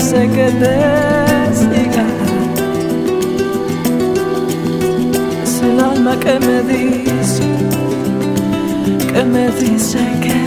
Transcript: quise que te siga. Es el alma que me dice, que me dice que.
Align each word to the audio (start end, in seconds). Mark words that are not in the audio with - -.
quise 0.00 0.28
que 0.28 0.50
te 0.60 0.74
siga. 1.60 2.06
Es 5.44 5.62
el 5.62 5.80
alma 5.80 6.18
que 6.18 6.38
me 6.40 6.62
dice, 6.62 7.44
que 9.12 9.24
me 9.24 9.50
dice 9.50 9.98
que. 10.22 10.39